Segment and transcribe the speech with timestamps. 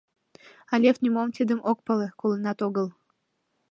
[0.71, 2.87] А Лев нимом тидым ок пале, колынат огыл.